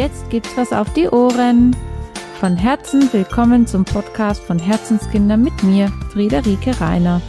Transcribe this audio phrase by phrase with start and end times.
[0.00, 1.76] jetzt gibt's was auf die Ohren.
[2.40, 7.20] Von Herzen willkommen zum Podcast von Herzenskinder mit mir, Friederike Reiner.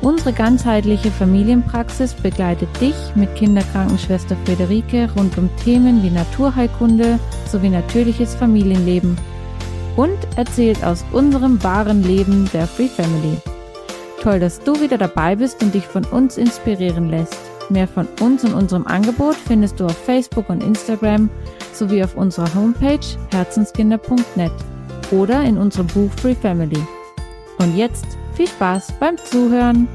[0.00, 8.34] Unsere ganzheitliche Familienpraxis begleitet dich mit Kinderkrankenschwester Friederike rund um Themen wie Naturheilkunde sowie natürliches
[8.34, 9.16] Familienleben
[9.94, 13.36] und erzählt aus unserem wahren Leben der Free Family.
[14.20, 17.51] Toll, dass du wieder dabei bist und dich von uns inspirieren lässt.
[17.70, 21.30] Mehr von uns und unserem Angebot findest du auf Facebook und Instagram
[21.72, 24.52] sowie auf unserer Homepage herzenskinder.net
[25.10, 26.80] oder in unserem Buch Free Family.
[27.58, 29.88] Und jetzt viel Spaß beim Zuhören!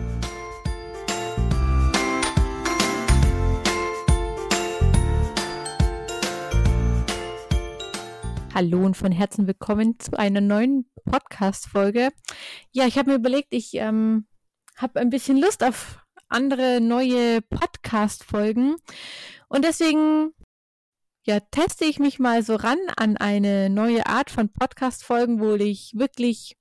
[8.56, 12.10] Hallo und von Herzen willkommen zu einer neuen Podcast-Folge.
[12.72, 14.26] Ja, ich habe mir überlegt, ich ähm,
[14.78, 18.76] habe ein bisschen Lust auf andere neue Podcast-Folgen.
[19.48, 20.34] Und deswegen
[21.28, 25.92] ja, teste ich mich mal so ran an eine neue Art von Podcast-Folgen, wo ich
[25.94, 26.58] wirklich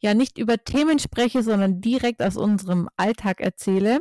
[0.00, 4.00] ja nicht über Themen spreche, sondern direkt aus unserem Alltag erzähle.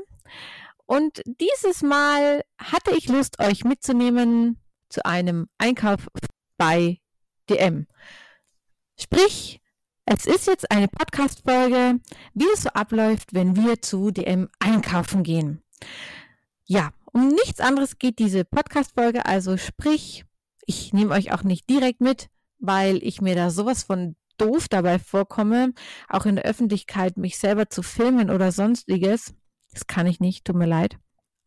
[0.86, 6.08] Und dieses Mal hatte ich Lust, euch mitzunehmen zu einem Einkauf
[6.58, 7.00] bei
[7.50, 7.88] DM.
[9.00, 9.62] Sprich,
[10.06, 12.00] es ist jetzt eine Podcast-Folge,
[12.34, 15.64] wie es so abläuft, wenn wir zu DM einkaufen gehen.
[16.66, 20.26] Ja, um nichts anderes geht diese Podcast-Folge, also sprich,
[20.66, 25.00] ich nehme euch auch nicht direkt mit, weil ich mir da sowas von doof dabei
[25.00, 25.74] vorkomme,
[26.09, 29.34] auch in der Öffentlichkeit mich selber zu filmen oder sonstiges.
[29.72, 30.98] Das kann ich nicht, tut mir leid.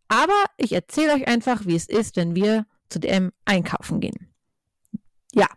[0.08, 4.32] Aber ich erzähle euch einfach, wie es ist, wenn wir zu DM einkaufen gehen.
[5.34, 5.48] Ja,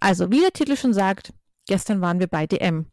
[0.00, 1.32] also wie der Titel schon sagt,
[1.66, 2.86] Gestern waren wir bei DM.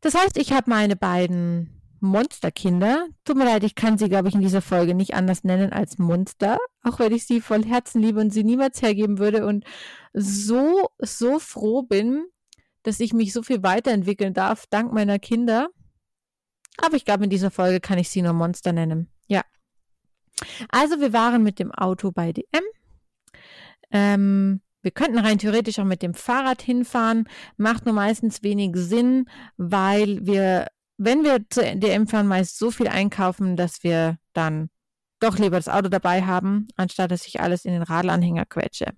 [0.00, 3.08] Das heißt, ich habe meine beiden Monsterkinder.
[3.24, 5.98] Tut mir leid, ich kann sie, glaube ich, in dieser Folge nicht anders nennen als
[5.98, 9.64] Monster, auch wenn ich sie voll Herzen liebe und sie niemals hergeben würde und
[10.12, 12.26] so, so froh bin,
[12.82, 15.68] dass ich mich so viel weiterentwickeln darf, dank meiner Kinder.
[16.76, 19.08] Aber ich glaube, in dieser Folge kann ich sie nur Monster nennen.
[19.26, 19.42] Ja.
[20.68, 22.62] Also, wir waren mit dem Auto bei DM.
[23.90, 29.28] Ähm, wir könnten rein theoretisch auch mit dem Fahrrad hinfahren, macht nur meistens wenig Sinn,
[29.56, 30.68] weil wir,
[30.98, 34.68] wenn wir zur DM fahren, meist so viel einkaufen, dass wir dann
[35.20, 38.92] doch lieber das Auto dabei haben, anstatt dass ich alles in den Radlanhänger quetsche.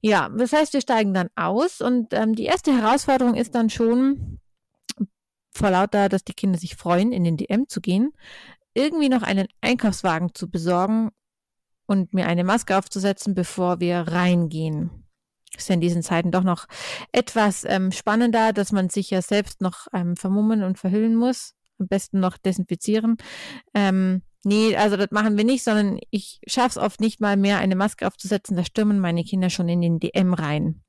[0.00, 4.38] Ja, das heißt, wir steigen dann aus und ähm, die erste Herausforderung ist dann schon,
[5.50, 8.12] vor lauter, dass die Kinder sich freuen, in den DM zu gehen,
[8.74, 11.10] irgendwie noch einen Einkaufswagen zu besorgen,
[11.90, 14.90] und mir eine Maske aufzusetzen, bevor wir reingehen.
[15.56, 16.66] Ist ja in diesen Zeiten doch noch
[17.10, 21.54] etwas ähm, spannender, dass man sich ja selbst noch ähm, vermummen und verhüllen muss.
[21.80, 23.16] Am besten noch desinfizieren.
[23.74, 27.58] Ähm, nee, also das machen wir nicht, sondern ich schaffe es oft nicht mal mehr,
[27.58, 28.56] eine Maske aufzusetzen.
[28.56, 30.84] Da stürmen meine Kinder schon in den DM rein.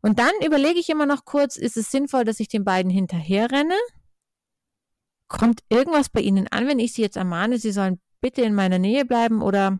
[0.00, 3.50] Und dann überlege ich immer noch kurz, ist es sinnvoll, dass ich den beiden hinterher
[3.50, 3.76] renne?
[5.28, 8.78] Kommt irgendwas bei ihnen an, wenn ich sie jetzt ermahne, sie sollen bitte in meiner
[8.78, 9.78] Nähe bleiben oder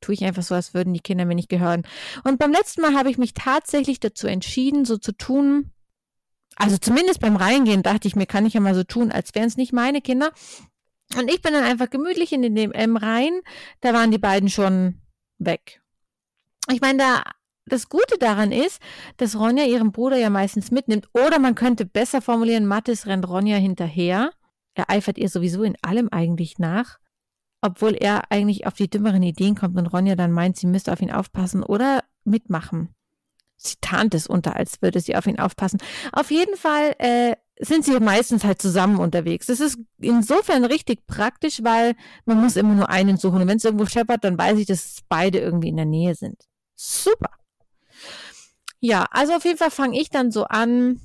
[0.00, 1.82] tue ich einfach so, als würden die Kinder mir nicht gehören.
[2.24, 5.70] Und beim letzten Mal habe ich mich tatsächlich dazu entschieden, so zu tun.
[6.56, 9.46] Also zumindest beim Reingehen dachte ich mir, kann ich ja mal so tun, als wären
[9.46, 10.32] es nicht meine Kinder.
[11.16, 13.40] Und ich bin dann einfach gemütlich in den M rein.
[13.80, 15.00] Da waren die beiden schon
[15.38, 15.80] weg.
[16.70, 17.22] Ich meine, da
[17.64, 18.80] das Gute daran ist,
[19.18, 21.08] dass Ronja ihren Bruder ja meistens mitnimmt.
[21.12, 24.32] Oder man könnte besser formulieren, Mathis rennt Ronja hinterher.
[24.74, 26.98] Er eifert ihr sowieso in allem eigentlich nach
[27.60, 31.00] obwohl er eigentlich auf die dümmeren Ideen kommt und Ronja dann meint, sie müsste auf
[31.00, 32.94] ihn aufpassen oder mitmachen.
[33.56, 35.80] Sie tarnt es unter, als würde sie auf ihn aufpassen.
[36.12, 39.46] Auf jeden Fall äh, sind sie meistens halt zusammen unterwegs.
[39.46, 43.42] Das ist insofern richtig praktisch, weil man muss immer nur einen suchen.
[43.42, 46.40] Und wenn es irgendwo scheppert, dann weiß ich, dass beide irgendwie in der Nähe sind.
[46.76, 47.30] Super.
[48.80, 51.00] Ja, also auf jeden Fall fange ich dann so an,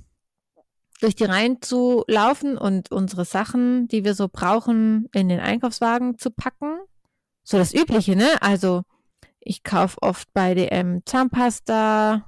[1.03, 6.17] durch die Reihen zu laufen und unsere Sachen, die wir so brauchen, in den Einkaufswagen
[6.17, 6.79] zu packen.
[7.43, 8.41] So das Übliche, ne?
[8.41, 8.83] Also
[9.41, 12.23] ich kaufe oft bei DM Zahnpasta,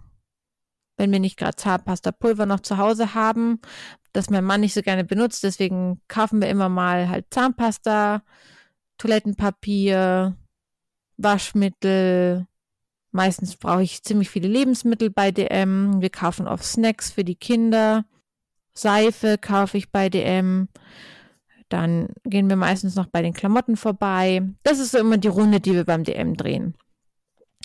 [0.97, 3.61] wenn wir nicht gerade Zahnpasta-Pulver noch zu Hause haben,
[4.11, 5.43] das mein Mann nicht so gerne benutzt.
[5.43, 8.23] Deswegen kaufen wir immer mal halt Zahnpasta,
[8.97, 10.35] Toilettenpapier,
[11.15, 12.45] Waschmittel.
[13.11, 16.01] Meistens brauche ich ziemlich viele Lebensmittel bei DM.
[16.01, 18.03] Wir kaufen oft Snacks für die Kinder.
[18.75, 20.67] Seife kaufe ich bei DM.
[21.69, 24.43] Dann gehen wir meistens noch bei den Klamotten vorbei.
[24.63, 26.75] Das ist so immer die Runde, die wir beim DM drehen.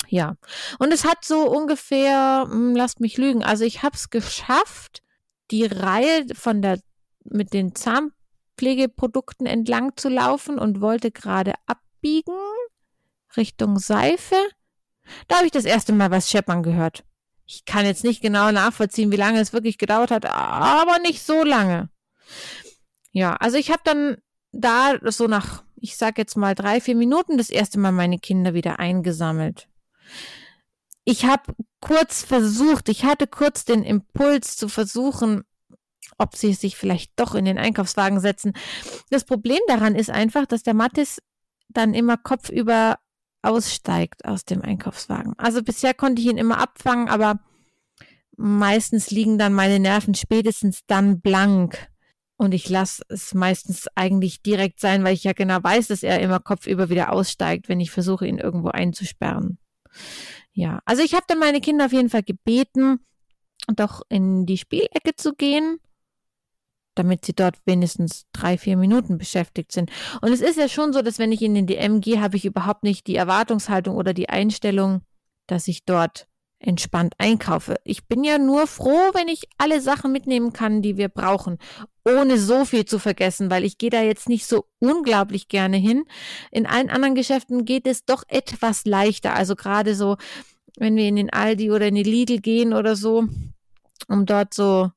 [0.08, 0.36] Ja.
[0.78, 5.02] Und es hat so ungefähr, hm, lasst mich lügen, also ich habe es geschafft,
[5.50, 6.80] die Reihe von der
[7.24, 12.38] mit den Zahnpflegeprodukten entlang zu laufen und wollte gerade abbiegen
[13.36, 14.36] Richtung Seife.
[15.28, 17.04] Da habe ich das erste Mal was scheppern gehört.
[17.52, 21.42] Ich kann jetzt nicht genau nachvollziehen, wie lange es wirklich gedauert hat, aber nicht so
[21.42, 21.90] lange.
[23.10, 24.18] Ja, also ich habe dann
[24.52, 28.54] da so nach, ich sag jetzt mal drei, vier Minuten das erste Mal meine Kinder
[28.54, 29.68] wieder eingesammelt.
[31.02, 35.42] Ich habe kurz versucht, ich hatte kurz den Impuls zu versuchen,
[36.18, 38.52] ob sie sich vielleicht doch in den Einkaufswagen setzen.
[39.10, 41.20] Das Problem daran ist einfach, dass der Mattes
[41.68, 43.00] dann immer kopfüber
[43.42, 45.34] aussteigt aus dem Einkaufswagen.
[45.38, 47.40] Also bisher konnte ich ihn immer abfangen, aber
[48.36, 51.88] meistens liegen dann meine Nerven spätestens dann blank.
[52.36, 56.20] Und ich lasse es meistens eigentlich direkt sein, weil ich ja genau weiß, dass er
[56.20, 59.58] immer kopfüber wieder aussteigt, wenn ich versuche, ihn irgendwo einzusperren.
[60.52, 63.00] Ja, also ich habe dann meine Kinder auf jeden Fall gebeten,
[63.76, 65.78] doch in die Spielecke zu gehen
[66.94, 69.90] damit sie dort wenigstens drei, vier Minuten beschäftigt sind.
[70.20, 72.44] Und es ist ja schon so, dass wenn ich in den DM gehe, habe ich
[72.44, 75.02] überhaupt nicht die Erwartungshaltung oder die Einstellung,
[75.46, 76.26] dass ich dort
[76.60, 77.76] entspannt einkaufe.
[77.84, 81.58] Ich bin ja nur froh, wenn ich alle Sachen mitnehmen kann, die wir brauchen,
[82.04, 86.04] ohne so viel zu vergessen, weil ich gehe da jetzt nicht so unglaublich gerne hin.
[86.50, 89.34] In allen anderen Geschäften geht es doch etwas leichter.
[89.34, 90.16] Also gerade so,
[90.76, 93.26] wenn wir in den Aldi oder in die Lidl gehen oder so,
[94.08, 94.90] um dort so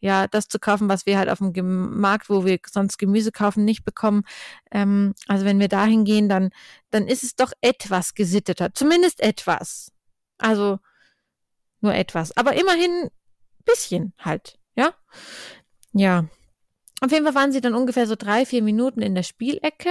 [0.00, 3.64] ja, das zu kaufen, was wir halt auf dem Markt, wo wir sonst Gemüse kaufen,
[3.64, 4.24] nicht bekommen.
[4.70, 6.50] Ähm, also wenn wir dahin gehen, dann,
[6.90, 8.74] dann ist es doch etwas gesitteter.
[8.74, 9.92] Zumindest etwas.
[10.38, 10.78] Also
[11.80, 12.36] nur etwas.
[12.36, 13.10] Aber immerhin
[13.64, 14.94] bisschen halt, ja.
[15.92, 16.26] Ja.
[17.00, 19.90] Auf jeden Fall waren sie dann ungefähr so drei, vier Minuten in der Spielecke.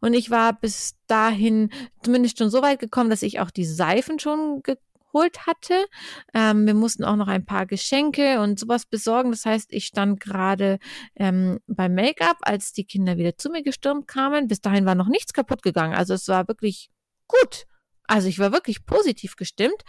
[0.00, 1.70] Und ich war bis dahin
[2.02, 4.76] zumindest schon so weit gekommen, dass ich auch die Seifen schon ge
[5.12, 5.86] geholt hatte.
[6.34, 9.30] Ähm, wir mussten auch noch ein paar Geschenke und sowas besorgen.
[9.30, 10.78] Das heißt, ich stand gerade
[11.16, 14.48] ähm, beim Make-up, als die Kinder wieder zu mir gestürmt kamen.
[14.48, 15.94] Bis dahin war noch nichts kaputt gegangen.
[15.94, 16.90] Also es war wirklich
[17.26, 17.66] gut.
[18.04, 19.82] Also ich war wirklich positiv gestimmt.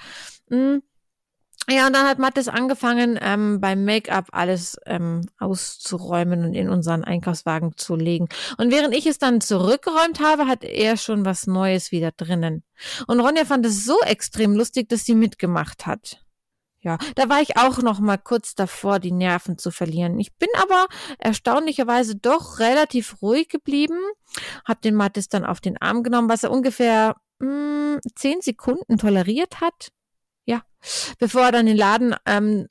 [0.50, 0.84] Mhm.
[1.72, 7.04] Ja, und dann hat Mattes angefangen, ähm, beim Make-up alles ähm, auszuräumen und in unseren
[7.04, 8.28] Einkaufswagen zu legen.
[8.58, 12.64] Und während ich es dann zurückgeräumt habe, hat er schon was Neues wieder drinnen.
[13.06, 16.26] Und Ronja fand es so extrem lustig, dass sie mitgemacht hat.
[16.82, 20.20] Ja, da war ich auch noch mal kurz davor, die Nerven zu verlieren.
[20.20, 20.88] Ich bin aber
[21.20, 24.00] erstaunlicherweise doch relativ ruhig geblieben,
[24.66, 28.98] hab den Mattes dann auf den Arm genommen, was er ungefähr mh, hm, zehn Sekunden
[28.98, 29.92] toleriert hat
[30.50, 30.64] ja,
[31.20, 32.68] bevor er dann den Laden ähm,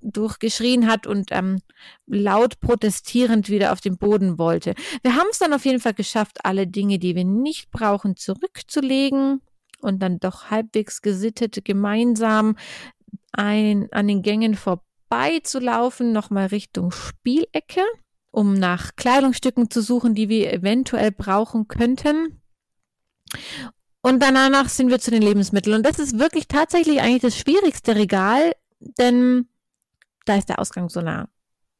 [0.00, 1.60] durchgeschrien hat und ähm,
[2.06, 4.74] laut protestierend wieder auf den Boden wollte.
[5.02, 9.42] Wir haben es dann auf jeden Fall geschafft, alle Dinge, die wir nicht brauchen, zurückzulegen
[9.80, 12.56] und dann doch halbwegs gesittet gemeinsam
[13.32, 17.82] ein, an den Gängen vorbeizulaufen, nochmal Richtung Spielecke,
[18.30, 22.40] um nach Kleidungsstücken zu suchen, die wir eventuell brauchen könnten.
[24.02, 25.76] Und danach sind wir zu den Lebensmitteln.
[25.76, 29.48] Und das ist wirklich tatsächlich eigentlich das schwierigste Regal, denn
[30.24, 31.28] da ist der Ausgang so nah.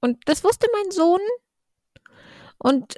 [0.00, 1.20] Und das wusste mein Sohn.
[2.58, 2.96] Und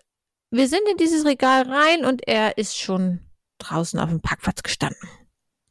[0.51, 3.21] wir sind in dieses Regal rein und er ist schon
[3.59, 5.09] draußen auf dem Parkplatz gestanden.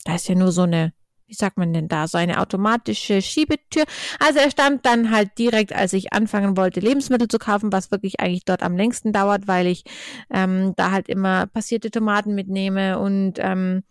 [0.05, 0.93] Da ist ja nur so eine
[1.29, 3.85] wie sagt man denn da, so eine automatische Schiebetür.
[4.19, 8.19] Also er stand dann halt direkt, als ich anfangen wollte, Lebensmittel zu kaufen, was wirklich
[8.19, 9.83] eigentlich dort am längsten dauert, weil ich
[10.31, 13.83] ähm, da halt immer passierte Tomaten mitnehme und ähm,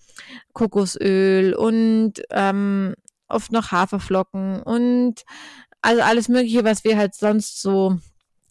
[0.52, 2.95] Kokosöl und ähm,
[3.28, 5.23] oft noch Haferflocken und
[5.80, 7.97] also alles Mögliche, was wir halt sonst so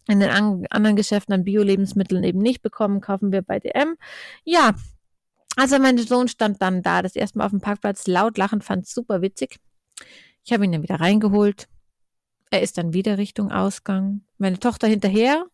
[0.07, 3.97] in den an anderen Geschäften an Bio-Lebensmitteln eben nicht bekommen, kaufen wir bei DM.
[4.45, 4.73] Ja,
[5.57, 8.87] also mein Sohn stand dann da, das erste Mal auf dem Parkplatz, laut lachend, fand
[8.87, 9.59] super witzig.
[10.45, 11.67] Ich habe ihn dann wieder reingeholt.
[12.51, 14.21] Er ist dann wieder Richtung Ausgang.
[14.37, 15.45] Meine Tochter hinterher.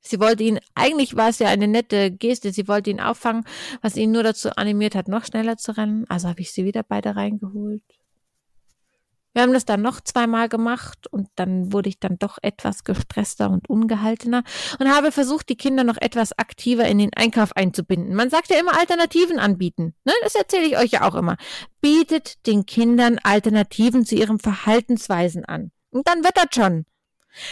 [0.00, 3.44] Sie wollte ihn, eigentlich war es ja eine nette Geste, sie wollte ihn auffangen,
[3.82, 6.06] was ihn nur dazu animiert hat, noch schneller zu rennen.
[6.08, 7.82] Also habe ich sie wieder beide reingeholt.
[9.32, 13.48] Wir haben das dann noch zweimal gemacht und dann wurde ich dann doch etwas gestresster
[13.48, 14.42] und ungehaltener
[14.80, 18.14] und habe versucht, die Kinder noch etwas aktiver in den Einkauf einzubinden.
[18.14, 19.94] Man sagt ja immer Alternativen anbieten.
[20.04, 20.12] Ne?
[20.24, 21.36] Das erzähle ich euch ja auch immer.
[21.80, 25.70] Bietet den Kindern Alternativen zu ihren Verhaltensweisen an.
[25.90, 26.84] Und dann wird das schon.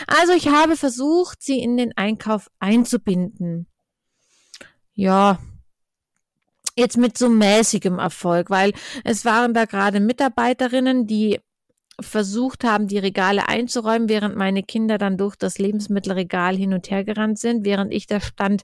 [0.09, 3.69] Also ich habe versucht, sie in den Einkauf einzubinden.
[4.95, 5.39] Ja,
[6.75, 8.73] jetzt mit so mäßigem Erfolg, weil
[9.05, 11.41] es waren da gerade Mitarbeiterinnen, die
[12.01, 17.05] versucht haben, die Regale einzuräumen, während meine Kinder dann durch das Lebensmittelregal hin und her
[17.05, 18.63] gerannt sind, während ich da stand,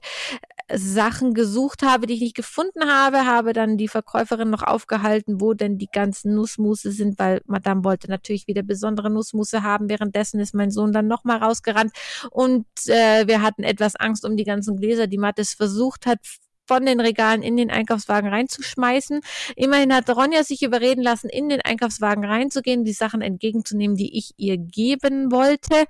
[0.67, 5.41] äh, Sachen gesucht habe, die ich nicht gefunden habe, habe dann die Verkäuferin noch aufgehalten,
[5.41, 9.89] wo denn die ganzen Nussmusse sind, weil Madame wollte natürlich wieder besondere Nussmusse haben.
[9.89, 11.91] Währenddessen ist mein Sohn dann nochmal rausgerannt
[12.31, 16.19] und äh, wir hatten etwas Angst um die ganzen Gläser, die Mattes versucht hat,
[16.65, 19.21] von den Regalen in den Einkaufswagen reinzuschmeißen.
[19.55, 24.33] Immerhin hat Ronja sich überreden lassen, in den Einkaufswagen reinzugehen, die Sachen entgegenzunehmen, die ich
[24.37, 25.85] ihr geben wollte.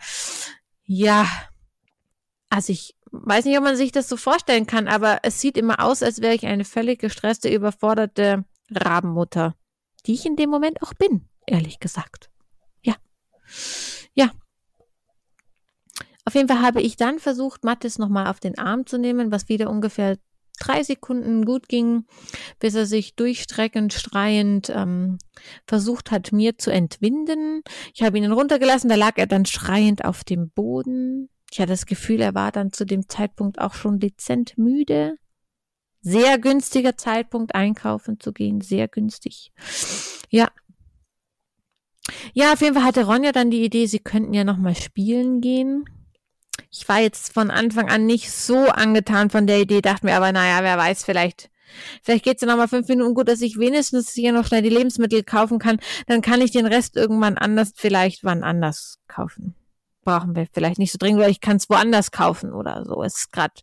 [0.84, 1.28] Ja,
[2.50, 5.80] also ich weiß nicht, ob man sich das so vorstellen kann, aber es sieht immer
[5.84, 9.56] aus, als wäre ich eine völlig gestresste, überforderte Rabenmutter,
[10.06, 12.30] die ich in dem Moment auch bin, ehrlich gesagt.
[12.82, 12.96] Ja.
[14.14, 14.32] Ja.
[16.26, 19.48] Auf jeden Fall habe ich dann versucht, Mathis nochmal auf den Arm zu nehmen, was
[19.48, 20.18] wieder ungefähr
[20.58, 22.06] drei Sekunden gut ging,
[22.60, 25.18] bis er sich durchstreckend, schreiend ähm,
[25.68, 27.62] versucht hat, mir zu entwinden.
[27.94, 31.30] Ich habe ihn runtergelassen, da lag er dann schreiend auf dem Boden.
[31.52, 35.18] Ich hatte das Gefühl, er war dann zu dem Zeitpunkt auch schon dezent müde.
[36.02, 39.52] Sehr günstiger Zeitpunkt, einkaufen zu gehen, sehr günstig.
[40.30, 40.50] Ja.
[42.34, 45.86] Ja, auf jeden Fall hatte Ronja dann die Idee, sie könnten ja nochmal spielen gehen
[46.72, 50.32] ich war jetzt von Anfang an nicht so angetan von der Idee, dachte mir aber,
[50.32, 51.50] naja, wer weiß, vielleicht
[52.04, 55.24] Vielleicht geht's ja nochmal fünf Minuten gut, dass ich wenigstens hier noch schnell die Lebensmittel
[55.24, 55.80] kaufen kann.
[56.08, 59.56] Dann kann ich den Rest irgendwann anders, vielleicht wann anders kaufen.
[60.04, 63.02] Brauchen wir vielleicht nicht so dringend, weil ich kann es woanders kaufen oder so.
[63.02, 63.54] Es ist gerade,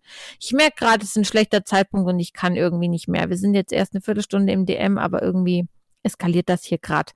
[0.41, 3.31] ich merke gerade, es ist ein schlechter Zeitpunkt und ich kann irgendwie nicht mehr.
[3.31, 5.69] Wir sind jetzt erst eine Viertelstunde im DM, aber irgendwie
[6.03, 7.13] eskaliert das hier gerade.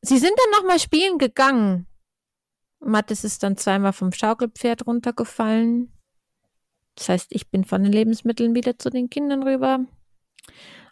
[0.00, 1.86] Sie sind dann nochmal spielen gegangen.
[2.84, 5.92] Mathis ist dann zweimal vom Schaukelpferd runtergefallen.
[6.96, 9.80] Das heißt, ich bin von den Lebensmitteln wieder zu den Kindern rüber.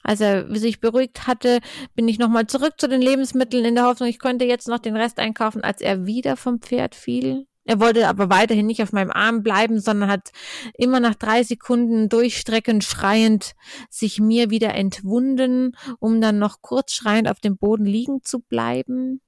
[0.03, 1.61] Als er sich beruhigt hatte,
[1.95, 4.97] bin ich nochmal zurück zu den Lebensmitteln in der Hoffnung, ich könnte jetzt noch den
[4.97, 7.47] Rest einkaufen, als er wieder vom Pferd fiel.
[7.65, 10.33] Er wollte aber weiterhin nicht auf meinem Arm bleiben, sondern hat
[10.75, 13.55] immer nach drei Sekunden durchstreckend schreiend
[13.89, 19.21] sich mir wieder entwunden, um dann noch kurz schreiend auf dem Boden liegen zu bleiben.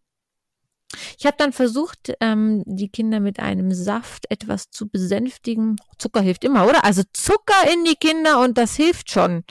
[1.19, 5.77] Ich habe dann versucht, ähm, die Kinder mit einem Saft etwas zu besänftigen.
[5.99, 6.85] Zucker hilft immer, oder?
[6.85, 9.45] Also Zucker in die Kinder und das hilft schon.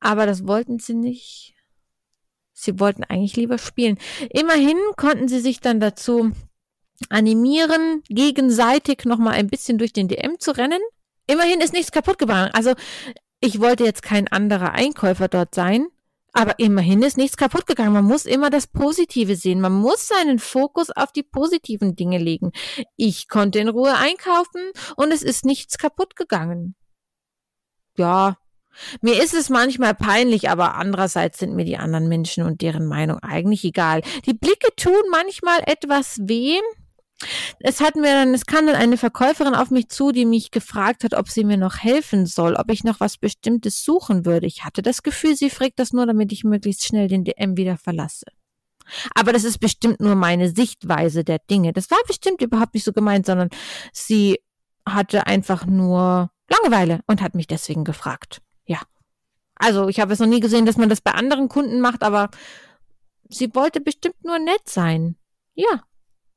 [0.00, 1.54] Aber das wollten sie nicht.
[2.52, 3.98] Sie wollten eigentlich lieber spielen.
[4.30, 6.32] Immerhin konnten sie sich dann dazu
[7.08, 10.80] animieren, gegenseitig nochmal ein bisschen durch den DM zu rennen.
[11.28, 12.50] Immerhin ist nichts kaputt gegangen.
[12.52, 12.74] Also
[13.40, 15.86] ich wollte jetzt kein anderer Einkäufer dort sein.
[16.32, 17.92] Aber immerhin ist nichts kaputt gegangen.
[17.92, 19.60] Man muss immer das Positive sehen.
[19.60, 22.52] Man muss seinen Fokus auf die positiven Dinge legen.
[22.96, 26.74] Ich konnte in Ruhe einkaufen und es ist nichts kaputt gegangen.
[27.96, 28.36] Ja,
[29.00, 33.18] mir ist es manchmal peinlich, aber andererseits sind mir die anderen Menschen und deren Meinung
[33.18, 34.02] eigentlich egal.
[34.26, 36.58] Die Blicke tun manchmal etwas weh,
[37.58, 41.04] es hat mir dann, es kam dann eine Verkäuferin auf mich zu, die mich gefragt
[41.04, 44.46] hat, ob sie mir noch helfen soll, ob ich noch was Bestimmtes suchen würde.
[44.46, 47.76] Ich hatte das Gefühl, sie fragt das nur, damit ich möglichst schnell den DM wieder
[47.76, 48.26] verlasse.
[49.14, 51.72] Aber das ist bestimmt nur meine Sichtweise der Dinge.
[51.72, 53.50] Das war bestimmt überhaupt nicht so gemeint, sondern
[53.92, 54.40] sie
[54.86, 58.40] hatte einfach nur Langeweile und hat mich deswegen gefragt.
[58.64, 58.80] Ja.
[59.56, 62.30] Also ich habe es noch nie gesehen, dass man das bei anderen Kunden macht, aber
[63.28, 65.16] sie wollte bestimmt nur nett sein.
[65.54, 65.82] Ja,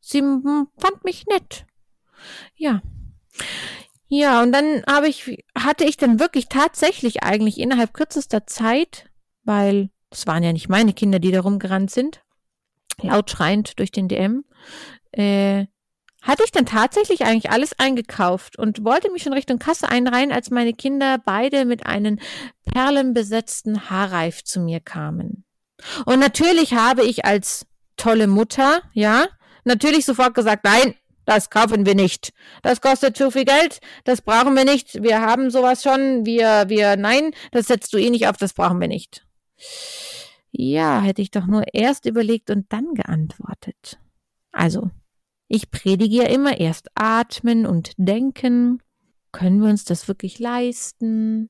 [0.02, 1.66] Sie fand mich nett.
[2.56, 2.82] Ja.
[4.08, 9.10] Ja, und dann habe ich, hatte ich dann wirklich tatsächlich eigentlich innerhalb kürzester Zeit,
[9.44, 12.22] weil es waren ja nicht meine Kinder, die da rumgerannt sind,
[13.02, 14.44] laut schreiend durch den DM,
[15.14, 15.66] äh,
[16.22, 20.52] hatte ich dann tatsächlich eigentlich alles eingekauft und wollte mich schon Richtung Kasse einreihen, als
[20.52, 22.20] meine Kinder beide mit einem
[22.66, 25.46] perlenbesetzten Haarreif zu mir kamen.
[26.06, 27.66] Und natürlich habe ich als
[27.98, 29.28] tolle Mutter, ja,
[29.64, 32.34] natürlich sofort gesagt, nein, das kaufen wir nicht.
[32.64, 35.04] Das kostet zu viel Geld, das brauchen wir nicht.
[35.04, 38.82] Wir haben sowas schon, wir, wir, nein, das setzt du eh nicht auf, das brauchen
[38.82, 39.26] wir nicht.
[40.52, 44.00] Ja, hätte ich doch nur erst überlegt und dann geantwortet.
[44.52, 44.90] Also,
[45.48, 48.82] ich predige ja immer erst atmen und denken.
[49.32, 51.50] Können wir uns das wirklich leisten?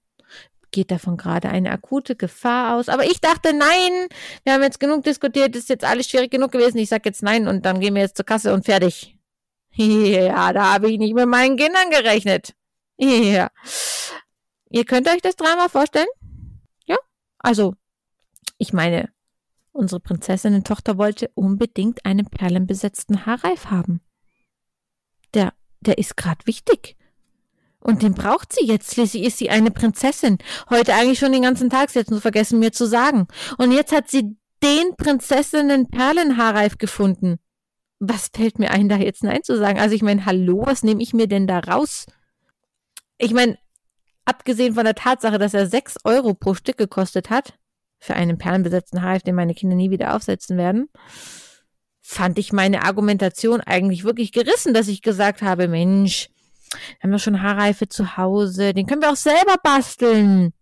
[0.72, 2.90] Geht davon gerade eine akute Gefahr aus.
[2.90, 4.08] Aber ich dachte, nein,
[4.44, 6.78] wir haben jetzt genug diskutiert, ist jetzt alles schwierig genug gewesen.
[6.78, 9.18] Ich sag jetzt nein und dann gehen wir jetzt zur Kasse und fertig.
[9.74, 12.54] Ja, da habe ich nicht mit meinen Kindern gerechnet.
[12.98, 13.50] Ja.
[14.70, 16.08] Ihr könnt euch das Drama vorstellen?
[16.86, 16.98] Ja?
[17.40, 17.75] Also,
[18.58, 19.10] ich meine,
[19.72, 24.01] unsere Prinzessinnen-Tochter wollte unbedingt einen perlenbesetzten Haarreif haben.
[25.34, 26.96] Der, der ist gerade wichtig.
[27.82, 28.94] Und den braucht sie jetzt.
[28.94, 30.38] Schließlich ist sie eine Prinzessin.
[30.70, 31.90] Heute eigentlich schon den ganzen Tag.
[31.90, 33.28] Sie hat nur vergessen, mir zu sagen.
[33.58, 37.40] Und jetzt hat sie den Prinzessinnen Perlenhaarreif gefunden.
[38.00, 39.80] Was fällt mir ein, da jetzt Nein zu sagen?
[39.80, 42.06] Also ich meine, hallo, was nehme ich mir denn da raus?
[43.18, 43.58] Ich meine,
[44.26, 47.54] abgesehen von der Tatsache, dass er sechs Euro pro Stück gekostet hat,
[48.00, 50.90] für einen perlenbesetzten Haarreif, den meine Kinder nie wieder aufsetzen werden,
[52.02, 56.30] fand ich meine Argumentation eigentlich wirklich gerissen, dass ich gesagt habe, Mensch,
[57.01, 58.74] haben doch schon Haarreife zu Hause.
[58.74, 60.54] Den können wir auch selber basteln.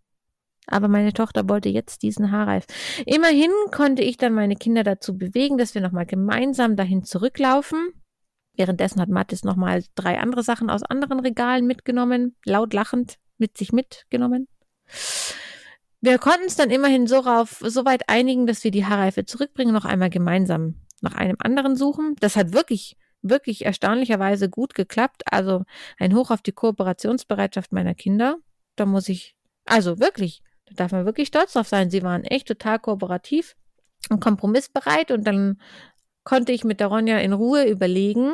[0.68, 2.66] Aber meine Tochter wollte jetzt diesen Haarreif.
[3.06, 7.90] Immerhin konnte ich dann meine Kinder dazu bewegen, dass wir nochmal gemeinsam dahin zurücklaufen.
[8.56, 13.72] Währenddessen hat Mathis nochmal drei andere Sachen aus anderen Regalen mitgenommen, laut lachend mit sich
[13.72, 14.48] mitgenommen.
[16.02, 19.74] Wir konnten es dann immerhin so, rauf, so weit einigen, dass wir die Haarreife zurückbringen,
[19.74, 22.16] noch einmal gemeinsam nach einem anderen suchen.
[22.20, 25.24] Das hat wirklich, wirklich erstaunlicherweise gut geklappt.
[25.32, 25.64] Also
[25.98, 28.38] ein Hoch auf die Kooperationsbereitschaft meiner Kinder.
[28.76, 29.36] Da muss ich,
[29.66, 31.90] also wirklich, da darf man wirklich stolz drauf sein.
[31.90, 33.56] Sie waren echt total kooperativ
[34.10, 35.60] und kompromissbereit und dann
[36.24, 38.34] konnte ich mit der Ronja in Ruhe überlegen,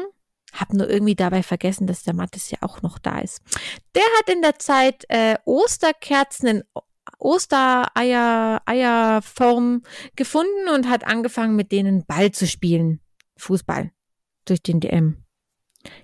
[0.54, 3.42] hab nur irgendwie dabei vergessen, dass der Mattes ja auch noch da ist.
[3.96, 6.64] Der hat in der Zeit äh, Osterkerzen in
[7.20, 9.84] Ostereier, Eierform
[10.16, 13.00] gefunden und hat angefangen, mit denen Ball zu spielen.
[13.38, 13.92] Fußball.
[14.46, 15.24] Durch den DM.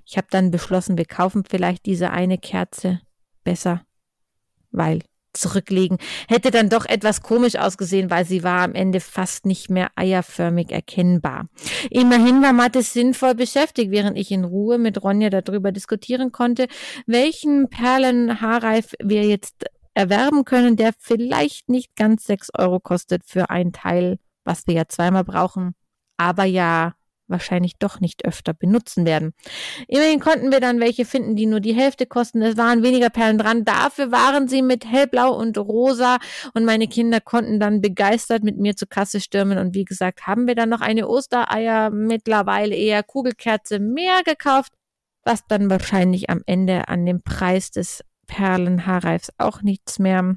[0.05, 3.01] Ich habe dann beschlossen, wir kaufen vielleicht diese eine Kerze
[3.43, 3.85] besser,
[4.71, 5.01] weil
[5.33, 9.89] zurücklegen hätte dann doch etwas komisch ausgesehen, weil sie war am Ende fast nicht mehr
[9.95, 11.47] eierförmig erkennbar.
[11.89, 16.67] Immerhin war Mathis sinnvoll beschäftigt, während ich in Ruhe mit Ronja darüber diskutieren konnte,
[17.05, 23.71] welchen Perlenhaarreif wir jetzt erwerben können, der vielleicht nicht ganz sechs Euro kostet für ein
[23.71, 25.75] Teil, was wir ja zweimal brauchen,
[26.17, 26.93] aber ja
[27.31, 29.33] wahrscheinlich doch nicht öfter benutzen werden.
[29.87, 32.41] Immerhin konnten wir dann welche finden, die nur die Hälfte kosten.
[32.41, 33.65] Es waren weniger Perlen dran.
[33.65, 36.17] Dafür waren sie mit hellblau und rosa
[36.53, 39.57] und meine Kinder konnten dann begeistert mit mir zur Kasse stürmen.
[39.57, 44.73] Und wie gesagt, haben wir dann noch eine Ostereier mittlerweile eher Kugelkerze mehr gekauft,
[45.23, 50.35] was dann wahrscheinlich am Ende an dem Preis des Perlenhaarreifs auch nichts mehr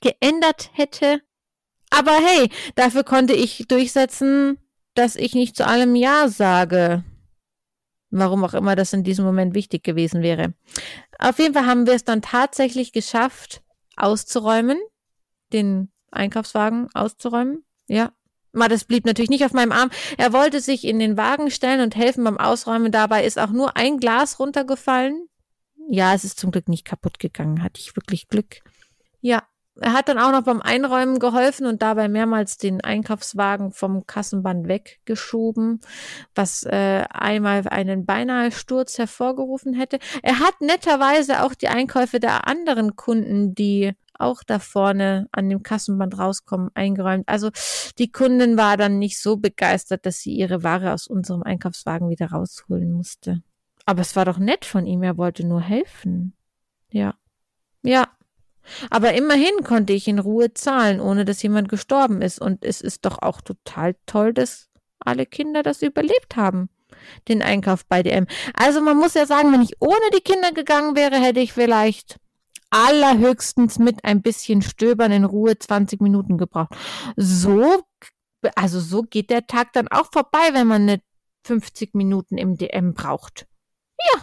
[0.00, 1.20] geändert hätte.
[1.90, 4.58] Aber hey, dafür konnte ich durchsetzen,
[4.98, 7.04] dass ich nicht zu allem Ja sage.
[8.10, 10.54] Warum auch immer das in diesem Moment wichtig gewesen wäre.
[11.18, 13.62] Auf jeden Fall haben wir es dann tatsächlich geschafft,
[13.96, 14.78] auszuräumen,
[15.52, 17.64] den Einkaufswagen auszuräumen.
[17.88, 18.12] Ja.
[18.52, 19.90] Mal, das blieb natürlich nicht auf meinem Arm.
[20.16, 22.90] Er wollte sich in den Wagen stellen und helfen beim Ausräumen.
[22.90, 25.28] Dabei ist auch nur ein Glas runtergefallen.
[25.88, 27.62] Ja, es ist zum Glück nicht kaputt gegangen.
[27.62, 28.60] Hatte ich wirklich Glück.
[29.20, 29.42] Ja,
[29.80, 34.68] er hat dann auch noch beim Einräumen geholfen und dabei mehrmals den Einkaufswagen vom Kassenband
[34.68, 35.80] weggeschoben,
[36.34, 39.98] was äh, einmal einen beinahe Sturz hervorgerufen hätte.
[40.22, 45.62] Er hat netterweise auch die Einkäufe der anderen Kunden, die auch da vorne an dem
[45.62, 47.28] Kassenband rauskommen, eingeräumt.
[47.28, 47.50] Also
[47.98, 52.30] die Kundin war dann nicht so begeistert, dass sie ihre Ware aus unserem Einkaufswagen wieder
[52.30, 53.42] rausholen musste.
[53.84, 56.34] Aber es war doch nett von ihm, er wollte nur helfen.
[56.90, 57.14] Ja.
[57.82, 58.08] Ja.
[58.90, 62.40] Aber immerhin konnte ich in Ruhe zahlen, ohne dass jemand gestorben ist.
[62.40, 66.68] Und es ist doch auch total toll, dass alle Kinder das überlebt haben.
[67.28, 68.26] Den Einkauf bei DM.
[68.54, 72.18] Also man muss ja sagen, wenn ich ohne die Kinder gegangen wäre, hätte ich vielleicht
[72.70, 76.74] allerhöchstens mit ein bisschen Stöbern in Ruhe 20 Minuten gebraucht.
[77.16, 77.82] So,
[78.54, 81.02] also so geht der Tag dann auch vorbei, wenn man nicht
[81.44, 83.46] 50 Minuten im DM braucht.
[84.12, 84.22] Ja,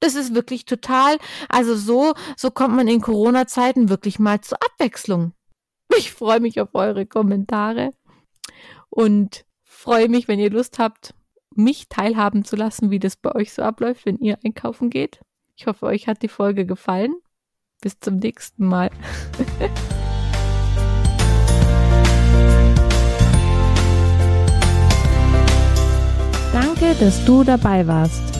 [0.00, 5.32] das ist wirklich total, also so, so kommt man in Corona-Zeiten wirklich mal zur Abwechslung.
[5.98, 7.92] Ich freue mich auf eure Kommentare
[8.90, 11.14] und freue mich, wenn ihr Lust habt,
[11.56, 15.20] mich teilhaben zu lassen, wie das bei euch so abläuft, wenn ihr einkaufen geht.
[15.56, 17.12] Ich hoffe, euch hat die Folge gefallen.
[17.80, 18.90] Bis zum nächsten Mal.
[26.52, 28.39] Danke, dass du dabei warst.